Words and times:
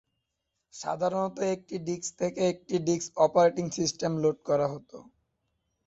সাধারণত 0.73 1.37
একটি 1.55 1.75
ডিস্ক 1.87 2.09
থেকে 2.19 2.41
একটি 2.51 2.75
ডিস্ক 2.87 3.09
অপারেটিং 3.25 3.65
সিস্টেম 3.77 4.11
লোড 4.23 4.37
করা 4.47 4.67
হত। 4.73 4.91